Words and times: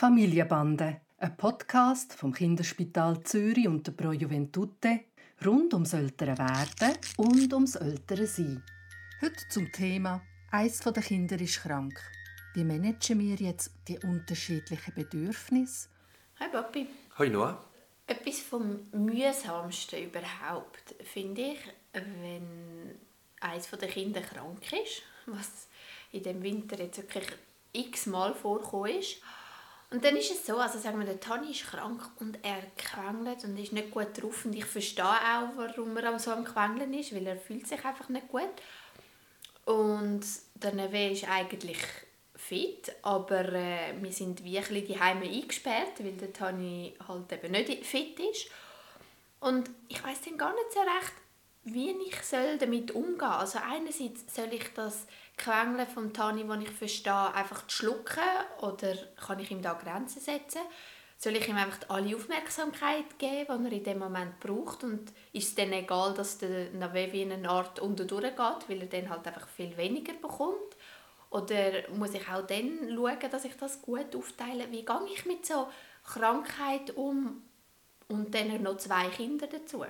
Familienbande, 0.00 1.02
ein 1.18 1.36
Podcast 1.36 2.14
vom 2.14 2.32
Kinderspital 2.32 3.22
Zürich 3.22 3.68
und 3.68 3.86
der 3.86 3.92
Pro 3.92 4.12
Juventute 4.12 5.00
rund 5.44 5.74
ums 5.74 5.92
ältere 5.92 6.38
Werden 6.38 6.96
und 7.18 7.52
ums 7.52 7.74
ältere 7.74 8.26
Sein. 8.26 8.64
Heute 9.20 9.46
zum 9.50 9.70
Thema 9.70 10.22
«Eins 10.52 10.78
der 10.78 11.02
Kinder 11.02 11.38
ist 11.38 11.60
krank». 11.60 12.00
Wie 12.54 12.64
managen 12.64 13.18
wir 13.18 13.34
jetzt 13.34 13.72
die 13.88 13.98
unterschiedlichen 13.98 14.94
Bedürfnisse? 14.94 15.90
Hi 16.38 16.48
Papi. 16.48 16.86
Hi 17.18 17.28
Noah. 17.28 17.62
Etwas 18.06 18.38
vom 18.40 18.86
mühsamsten 18.92 20.02
überhaupt 20.02 20.94
finde 21.04 21.42
ich, 21.42 21.58
wenn 21.92 22.98
eines 23.38 23.68
der 23.68 23.88
Kinder 23.90 24.22
krank 24.22 24.62
ist, 24.72 25.02
was 25.26 25.68
in 26.10 26.22
dem 26.22 26.42
Winter 26.42 26.78
jetzt 26.78 26.96
wirklich 26.96 27.38
x-mal 27.74 28.34
vorgekommen 28.34 28.98
ist 28.98 29.20
und 29.90 30.04
dann 30.04 30.16
ist 30.16 30.30
es 30.30 30.46
so, 30.46 30.56
also 30.56 30.78
sagen 30.78 31.00
wir, 31.00 31.06
der 31.06 31.18
Tani 31.18 31.50
ist 31.50 31.66
krank 31.66 32.00
und 32.20 32.38
er 32.42 32.62
quengelt 32.76 33.42
und 33.44 33.58
ist 33.58 33.72
nicht 33.72 33.90
gut 33.90 34.08
drauf 34.14 34.44
und 34.44 34.54
ich 34.54 34.64
verstehe 34.64 35.04
auch, 35.04 35.56
warum 35.56 35.96
er 35.96 36.16
so 36.18 36.30
am 36.30 36.44
Quengeln 36.44 36.94
ist, 36.94 37.14
weil 37.14 37.26
er 37.26 37.36
fühlt 37.36 37.66
sich 37.66 37.84
einfach 37.84 38.08
nicht 38.08 38.28
gut. 38.28 38.50
Und 39.64 40.20
der 40.54 40.74
Neve 40.74 41.10
ist 41.10 41.28
eigentlich 41.28 41.78
fit, 42.36 42.92
aber 43.02 43.52
äh, 43.52 43.94
wir 44.00 44.12
sind 44.12 44.44
wie 44.44 44.58
ein 44.58 44.86
die 44.86 44.98
Heime 44.98 45.26
eingesperrt, 45.26 45.98
weil 45.98 46.12
der 46.12 46.32
Tani 46.32 46.94
halt 47.06 47.32
eben 47.32 47.52
nicht 47.52 47.84
fit 47.84 48.18
ist. 48.20 48.46
Und 49.40 49.70
ich 49.88 50.02
weiß 50.02 50.20
dann 50.22 50.38
gar 50.38 50.54
nicht 50.54 50.72
so 50.72 50.80
recht, 50.80 51.12
wie 51.64 51.90
ich 51.90 52.22
soll 52.22 52.58
damit 52.58 52.92
umgehen 52.92 53.18
soll. 53.18 53.28
Also 53.28 53.58
einerseits 53.58 54.34
soll 54.34 54.52
ich 54.52 54.72
das 54.74 55.06
Quengeln 55.36 55.86
vom 55.86 56.12
Tani, 56.12 56.44
das 56.46 56.62
ich 56.62 56.70
verstehe, 56.70 57.34
einfach 57.34 57.68
schlucken 57.68 58.22
oder 58.60 58.94
kann 59.26 59.38
ich 59.38 59.50
ihm 59.50 59.62
da 59.62 59.74
Grenzen 59.74 60.20
setzen? 60.20 60.62
Soll 61.16 61.36
ich 61.36 61.48
ihm 61.48 61.56
einfach 61.56 61.80
alle 61.88 62.16
Aufmerksamkeit 62.16 63.18
geben, 63.18 63.64
die 63.64 63.70
er 63.70 63.76
in 63.76 63.84
dem 63.84 63.98
Moment 63.98 64.40
braucht? 64.40 64.84
Und 64.84 65.12
ist 65.34 65.48
es 65.48 65.54
dann 65.54 65.72
egal, 65.72 66.14
dass 66.14 66.38
der 66.38 66.70
Nave 66.70 67.12
wie 67.12 67.30
eine 67.30 67.48
Art 67.48 67.78
unten 67.78 68.08
durchgeht, 68.08 68.68
weil 68.68 68.80
er 68.80 68.86
dann 68.86 69.10
halt 69.10 69.26
einfach 69.26 69.46
viel 69.48 69.76
weniger 69.76 70.14
bekommt? 70.14 70.76
Oder 71.28 71.90
muss 71.90 72.14
ich 72.14 72.26
auch 72.26 72.46
dann 72.46 72.88
schauen, 72.94 73.30
dass 73.30 73.44
ich 73.44 73.56
das 73.56 73.82
gut 73.82 74.16
aufteile? 74.16 74.70
Wie 74.72 74.84
gehe 74.84 75.06
ich 75.12 75.26
mit 75.26 75.44
so 75.44 75.68
Krankheit 76.04 76.96
um 76.96 77.42
und 78.08 78.34
dann 78.34 78.62
noch 78.62 78.78
zwei 78.78 79.08
Kinder 79.08 79.46
dazu? 79.46 79.84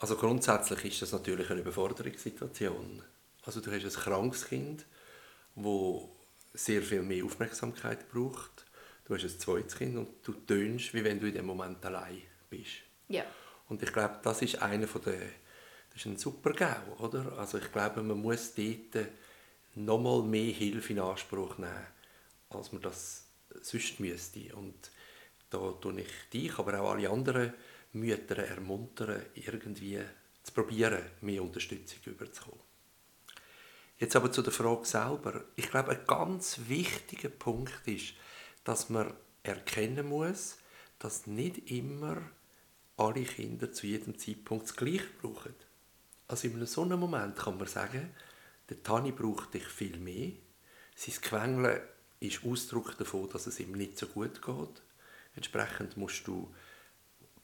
Also 0.00 0.16
grundsätzlich 0.16 0.86
ist 0.86 1.02
das 1.02 1.12
natürlich 1.12 1.50
eine 1.50 1.60
Überforderungssituation. 1.60 3.02
Also 3.44 3.60
du 3.60 3.70
hast 3.70 3.84
ein 3.84 4.02
krankes 4.02 4.48
Kind, 4.48 4.86
das 5.54 6.02
sehr 6.54 6.80
viel 6.80 7.02
mehr 7.02 7.22
Aufmerksamkeit 7.24 8.10
braucht. 8.10 8.64
Du 9.04 9.14
hast 9.14 9.24
ein 9.24 9.38
zweites 9.38 9.76
Kind 9.76 9.98
und 9.98 10.08
du 10.22 10.32
tönst, 10.32 10.94
wie 10.94 11.04
wenn 11.04 11.20
du 11.20 11.28
in 11.28 11.34
dem 11.34 11.44
Moment 11.44 11.84
allein 11.84 12.22
bist. 12.48 12.80
Ja. 13.08 13.24
Und 13.68 13.82
ich 13.82 13.92
glaube, 13.92 14.20
das 14.22 14.40
ist 14.40 14.62
einer 14.62 14.88
von 14.88 15.02
der, 15.02 15.20
das 15.90 15.96
ist 15.96 16.06
ein 16.06 16.16
super 16.16 16.52
GAU, 16.52 17.04
oder? 17.04 17.36
Also 17.36 17.58
ich 17.58 17.70
glaube, 17.70 18.02
man 18.02 18.22
muss 18.22 18.54
dort 18.54 19.06
nochmal 19.74 20.22
mehr 20.22 20.52
Hilfe 20.52 20.94
in 20.94 21.00
Anspruch 21.00 21.58
nehmen, 21.58 21.86
als 22.48 22.72
man 22.72 22.80
das 22.80 23.26
sonst 23.60 24.00
müsste. 24.00 24.54
Und 24.56 24.90
da 25.50 25.58
tue 25.72 26.00
ich 26.00 26.30
dich, 26.32 26.58
aber 26.58 26.80
auch 26.80 26.92
alle 26.92 27.10
anderen 27.10 27.52
Mütter 27.92 28.38
ermuntern, 28.38 29.22
irgendwie 29.34 30.00
zu 30.42 30.52
probieren, 30.52 31.02
mehr 31.20 31.42
Unterstützung 31.42 31.98
überzukommen. 32.04 32.60
Jetzt 33.98 34.16
aber 34.16 34.32
zu 34.32 34.42
der 34.42 34.52
Frage 34.52 34.86
selber. 34.86 35.44
Ich 35.56 35.70
glaube, 35.70 35.90
ein 35.90 36.06
ganz 36.06 36.60
wichtiger 36.68 37.28
Punkt 37.28 37.86
ist, 37.86 38.14
dass 38.64 38.88
man 38.88 39.12
erkennen 39.42 40.08
muss, 40.08 40.56
dass 40.98 41.26
nicht 41.26 41.70
immer 41.70 42.16
alle 42.96 43.24
Kinder 43.24 43.72
zu 43.72 43.86
jedem 43.86 44.18
Zeitpunkt 44.18 44.64
das 44.64 44.76
Gleiche 44.76 45.06
brauchen. 45.20 45.54
Also 46.28 46.48
in 46.48 46.64
so 46.66 46.82
einem 46.82 47.00
Moment 47.00 47.36
kann 47.36 47.58
man 47.58 47.66
sagen, 47.66 48.14
der 48.68 48.82
Tani 48.82 49.12
braucht 49.12 49.52
dich 49.52 49.64
viel 49.64 49.98
mehr. 49.98 50.32
Sein 50.94 51.20
Quengeln 51.20 51.80
ist 52.20 52.44
Ausdruck 52.44 52.96
davon, 52.96 53.28
dass 53.30 53.46
es 53.46 53.58
ihm 53.60 53.72
nicht 53.72 53.98
so 53.98 54.06
gut 54.06 54.40
geht. 54.40 54.82
Entsprechend 55.34 55.96
musst 55.96 56.26
du 56.26 56.54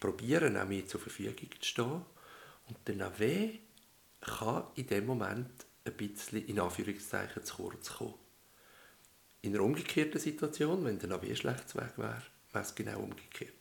probieren, 0.00 0.56
auch 0.56 0.66
mehr 0.66 0.86
zur 0.86 1.00
Verfügung 1.00 1.50
zu 1.60 1.66
stehen. 1.68 2.02
Und 2.68 2.88
der 2.88 2.96
Nave 2.96 3.58
kann 4.20 4.64
in 4.74 4.86
dem 4.86 5.06
Moment 5.06 5.66
ein 5.84 5.92
bisschen 5.94 6.46
in 6.46 6.60
Anführungszeichen 6.60 7.44
zu 7.44 7.56
kurz 7.56 7.94
kommen. 7.94 8.14
In 9.42 9.54
einer 9.54 9.64
umgekehrten 9.64 10.20
Situation, 10.20 10.84
wenn 10.84 10.98
der 10.98 11.08
Nave 11.08 11.34
schlecht 11.36 11.74
weg 11.76 11.92
wäre, 11.96 12.22
wäre 12.52 12.64
es 12.64 12.74
genau 12.74 13.00
umgekehrt. 13.00 13.52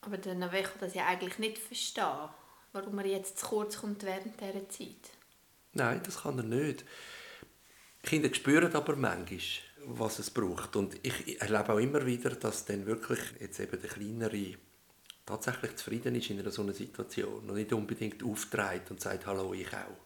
Aber 0.00 0.16
der 0.16 0.34
Nave 0.34 0.62
kann 0.62 0.80
das 0.80 0.94
ja 0.94 1.06
eigentlich 1.06 1.38
nicht 1.38 1.58
verstehen, 1.58 2.30
warum 2.72 2.98
er 2.98 3.06
jetzt 3.06 3.38
zu 3.38 3.46
kurz 3.46 3.78
kommt 3.78 4.02
während 4.04 4.40
dieser 4.40 4.68
Zeit. 4.68 5.10
Nein, 5.72 6.00
das 6.04 6.22
kann 6.22 6.38
er 6.38 6.44
nicht. 6.44 6.84
Kinder 8.02 8.32
spüren 8.34 8.74
aber 8.74 8.96
manchmal, 8.96 9.40
was 9.84 10.18
es 10.18 10.30
braucht. 10.30 10.74
Und 10.76 10.96
ich 11.02 11.40
erlebe 11.40 11.72
auch 11.74 11.78
immer 11.78 12.06
wieder, 12.06 12.30
dass 12.30 12.64
dann 12.64 12.86
wirklich 12.86 13.20
jetzt 13.40 13.60
eben 13.60 13.80
der 13.80 13.90
kleinere 13.90 14.56
tatsächlich 15.30 15.76
zufrieden 15.76 16.14
ist 16.16 16.30
in 16.30 16.40
einer 16.40 16.50
so 16.50 16.62
einer 16.62 16.72
Situation 16.72 17.48
und 17.48 17.54
nicht 17.54 17.72
unbedingt 17.72 18.22
auftreibt 18.22 18.90
und 18.90 19.00
sagt 19.00 19.26
Hallo, 19.26 19.54
ich 19.54 19.72
auch. 19.72 19.96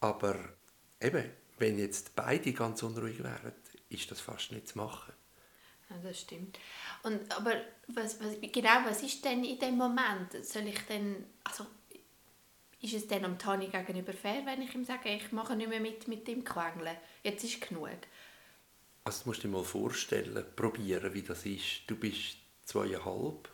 Aber 0.00 0.36
eben, 1.00 1.24
wenn 1.58 1.78
jetzt 1.78 2.14
beide 2.14 2.52
ganz 2.52 2.82
unruhig 2.82 3.22
wären, 3.22 3.52
ist 3.88 4.10
das 4.10 4.20
fast 4.20 4.52
nicht 4.52 4.68
zu 4.68 4.78
machen. 4.78 5.12
Ja, 5.88 5.96
das 6.02 6.20
stimmt. 6.20 6.58
Und, 7.02 7.34
aber 7.34 7.52
was, 7.88 8.20
was, 8.20 8.34
genau, 8.52 8.84
was 8.84 9.02
ist 9.02 9.24
denn 9.24 9.42
in 9.42 9.58
dem 9.58 9.76
Moment? 9.76 10.32
Soll 10.42 10.66
ich 10.68 10.80
denn, 10.86 11.24
also 11.44 11.66
ist 12.82 12.94
es 12.94 13.08
dann 13.08 13.24
am 13.24 13.38
Tani 13.38 13.68
gegenüber 13.68 14.12
fair, 14.12 14.44
wenn 14.44 14.62
ich 14.62 14.74
ihm 14.74 14.84
sage, 14.84 15.08
ich 15.08 15.32
mache 15.32 15.56
nicht 15.56 15.70
mehr 15.70 15.80
mit 15.80 16.06
mit 16.06 16.28
dem 16.28 16.44
Quengeln, 16.44 16.96
jetzt 17.24 17.42
ist 17.42 17.66
genug? 17.66 17.88
Also 19.04 19.22
du 19.24 19.30
musst 19.30 19.42
dir 19.42 19.48
mal 19.48 19.64
vorstellen, 19.64 20.44
probieren, 20.54 21.14
wie 21.14 21.22
das 21.22 21.46
ist. 21.46 21.84
Du 21.86 21.96
bist 21.96 22.36
zweieinhalb, 22.64 23.48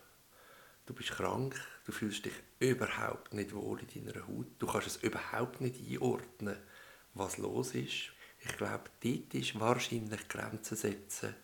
du 0.87 0.95
bist 0.95 1.11
krank, 1.11 1.61
du 1.84 1.93
fühlst 1.93 2.25
dich 2.25 2.34
überhaupt 2.59 3.34
nicht 3.34 3.55
wohl 3.55 3.81
in 3.95 4.06
deiner 4.06 4.27
Haut, 4.27 4.47
du 4.59 4.67
kannst 4.67 4.87
es 4.87 4.97
überhaupt 4.97 5.61
nicht 5.61 5.77
einordnen, 5.81 6.56
was 7.15 7.39
los 7.39 7.75
ist. 7.75 8.12
Ich 8.41 8.56
glaube, 8.56 8.91
dort 9.03 9.34
ist 9.34 9.59
wahrscheinlich 9.59 10.28
Grenzen 10.28 10.77
setzen 10.77 11.34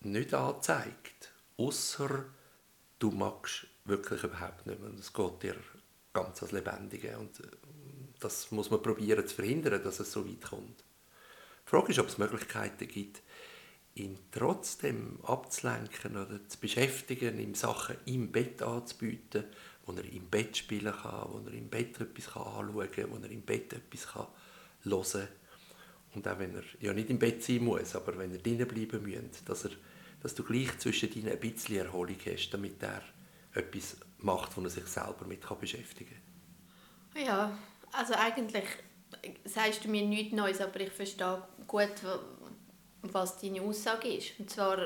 nicht 0.00 0.34
angezeigt, 0.34 1.32
außer 1.56 2.24
du 2.98 3.10
magst 3.10 3.66
wirklich 3.84 4.22
überhaupt 4.22 4.66
nicht 4.66 4.80
mehr 4.80 4.90
es 4.98 5.12
geht 5.12 5.42
dir 5.42 5.56
ganz 6.12 6.42
als 6.42 6.52
Lebendige 6.52 7.18
und 7.18 7.40
äh, 7.40 7.44
das 8.20 8.50
muss 8.50 8.70
man 8.70 8.82
probieren 8.82 9.26
zu 9.26 9.34
verhindern, 9.34 9.82
dass 9.82 10.00
es 10.00 10.12
so 10.12 10.26
weit 10.26 10.42
kommt. 10.42 10.84
Die 11.66 11.70
Frage 11.70 11.92
ist, 11.92 11.98
ob 11.98 12.08
es 12.08 12.18
Möglichkeiten 12.18 12.86
gibt, 12.86 13.22
ihn 13.94 14.18
trotzdem 14.32 15.18
abzulenken 15.22 16.16
oder 16.16 16.46
zu 16.48 16.58
beschäftigen, 16.58 17.38
ihm 17.38 17.54
Sachen 17.54 17.96
im 18.06 18.32
Bett 18.32 18.60
anzubieten, 18.62 19.44
wo 19.86 19.92
er 19.92 20.04
im 20.04 20.28
Bett 20.28 20.56
spielen 20.56 20.92
kann, 20.92 21.28
wo 21.30 21.42
er 21.46 21.52
im 21.54 21.68
Bett 21.68 22.00
etwas 22.00 22.28
anschauen 22.28 22.90
kann, 22.90 23.10
wo 23.10 23.16
er 23.16 23.30
im 23.30 23.42
Bett 23.42 23.72
etwas 23.72 24.14
hören 24.14 24.26
kann. 24.82 25.28
Und 26.14 26.28
auch 26.28 26.38
wenn 26.38 26.54
er 26.54 26.62
ja 26.80 26.92
nicht 26.92 27.10
im 27.10 27.18
Bett 27.18 27.42
sein 27.42 27.64
muss, 27.64 27.94
aber 27.94 28.16
wenn 28.18 28.32
er 28.32 28.38
drinnen 28.38 28.68
bleiben 28.68 29.02
muss, 29.02 29.44
dass, 29.44 29.64
er, 29.64 29.72
dass 30.22 30.34
du 30.34 30.44
gleich 30.44 30.78
zwischen 30.78 31.12
ihnen 31.12 31.32
ein 31.32 31.40
bisschen 31.40 31.76
Erholung 31.76 32.16
hast, 32.24 32.50
damit 32.50 32.82
er 32.82 33.02
etwas 33.54 33.96
macht, 34.18 34.56
wo 34.56 34.62
er 34.62 34.70
sich 34.70 34.86
selber 34.86 35.26
mit 35.26 35.40
beschäftigen 35.60 36.16
kann. 37.14 37.24
Ja, 37.24 37.58
also 37.92 38.14
eigentlich 38.14 38.64
sagst 39.44 39.84
du 39.84 39.88
mir 39.88 40.04
nichts 40.04 40.34
Neues, 40.34 40.60
aber 40.60 40.80
ich 40.80 40.92
verstehe 40.92 41.42
gut, 41.66 41.92
was 43.12 43.38
deine 43.38 43.62
Aussage 43.62 44.08
ist. 44.08 44.38
Und 44.38 44.50
zwar 44.50 44.78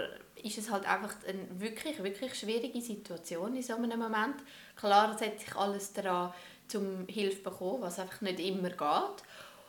ist 0.43 0.59
es 0.59 0.71
halt 0.71 0.89
einfach 0.89 1.15
eine 1.27 1.61
wirklich, 1.61 2.03
wirklich 2.03 2.35
schwierige 2.35 2.81
Situation 2.81 3.55
in 3.55 3.63
so 3.63 3.75
einem 3.75 3.99
Moment. 3.99 4.37
Klar 4.77 5.17
setzt 5.17 5.47
sich 5.47 5.57
alles 5.57 5.93
daran, 5.93 6.33
um 6.75 7.07
Hilfe 7.09 7.39
zu 7.39 7.43
bekommen, 7.51 7.83
was 7.83 7.99
einfach 7.99 8.21
nicht 8.21 8.41
immer 8.41 8.71
geht. 8.71 9.23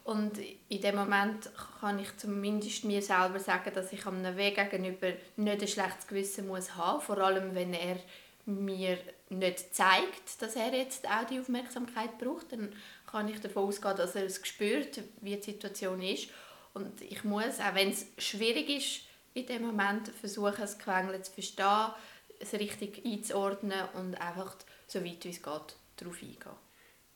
Und 0.03 0.39
in 0.69 0.81
dem 0.81 0.95
Moment 0.95 1.49
kann 1.79 1.99
ich 1.99 2.17
zumindest 2.17 2.83
mir 2.83 3.01
selber 3.01 3.39
sagen, 3.39 3.71
dass 3.73 3.93
ich 3.93 4.05
am 4.05 4.23
Weg 4.37 4.55
gegenüber 4.55 5.13
nicht 5.35 5.61
ein 5.61 5.67
schlechtes 5.67 6.07
Gewissen 6.07 6.47
muss 6.47 6.75
haben, 6.75 7.01
vor 7.01 7.19
allem 7.19 7.53
wenn 7.53 7.73
er 7.73 7.97
mir 8.45 8.97
nicht 9.29 9.75
zeigt, 9.75 10.41
dass 10.41 10.55
er 10.55 10.73
jetzt 10.73 11.07
auch 11.07 11.27
die 11.29 11.39
Aufmerksamkeit 11.39 12.17
braucht, 12.17 12.51
dann 12.51 12.73
kann 13.05 13.27
ich 13.27 13.39
davon 13.39 13.67
ausgehen, 13.67 13.95
dass 13.95 14.15
er 14.15 14.25
es 14.25 14.41
spürt, 14.43 15.01
wie 15.21 15.35
die 15.35 15.43
Situation 15.43 16.01
ist 16.01 16.29
und 16.73 17.01
ich 17.01 17.23
muss, 17.23 17.59
auch 17.59 17.75
wenn 17.75 17.89
es 17.89 18.05
schwierig 18.17 18.69
ist, 18.69 19.01
in 19.33 19.45
dem 19.45 19.63
Moment 19.63 20.09
versuchen, 20.09 20.55
das 20.57 20.79
Quengeln 20.79 21.23
zu 21.23 21.31
verstehen, 21.31 21.91
es 22.39 22.53
richtig 22.53 23.05
einzuordnen 23.05 23.87
und 23.95 24.15
einfach 24.15 24.55
so 24.87 25.03
weit 25.03 25.23
wie 25.23 25.29
es 25.29 25.41
geht 25.41 25.75
darauf 25.97 26.21
eingehen. 26.21 26.55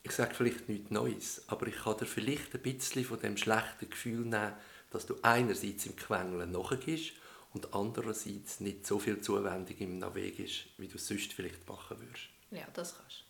Ich 0.03 0.11
sage 0.11 0.35
vielleicht 0.35 0.67
nichts 0.67 0.91
Neues, 0.91 1.43
aber 1.47 1.67
ich 1.67 1.75
kann 1.75 1.97
dir 1.97 2.05
vielleicht 2.05 2.53
ein 2.53 2.61
bisschen 2.61 3.05
von 3.05 3.19
dem 3.19 3.37
schlechten 3.37 3.89
Gefühl 3.89 4.25
nehmen, 4.25 4.53
dass 4.89 5.05
du 5.05 5.15
einerseits 5.21 5.85
im 5.85 5.95
Quengeln 5.95 6.51
nachgehst 6.51 7.13
und 7.53 7.73
andererseits 7.73 8.59
nicht 8.59 8.85
so 8.85 8.99
viel 8.99 9.21
Zuwendung 9.21 9.77
im 9.77 10.15
Weg 10.15 10.39
ist, 10.39 10.65
wie 10.77 10.87
du 10.87 10.97
es 10.97 11.07
sonst 11.07 11.31
vielleicht 11.33 11.67
machen 11.67 11.99
würdest. 11.99 12.27
Ja, 12.51 12.67
das 12.73 12.97
kannst 12.97 13.23